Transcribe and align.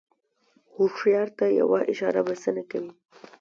هوښیار 0.75 1.29
ته 1.37 1.45
یوه 1.59 1.79
اشاره 1.91 2.21
بسنه 2.27 2.63
کوي. 2.71 2.91